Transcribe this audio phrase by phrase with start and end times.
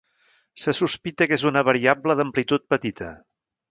[0.63, 3.17] Se sospita que és una variable d'amplitud petita.